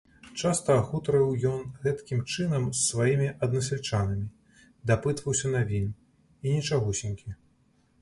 [0.43, 4.27] Часта гутарыў ён гэткім чынам з сваімі аднасяльчанамі,
[4.93, 5.97] дапытваўся навін,
[6.43, 7.41] і нічагусенькі.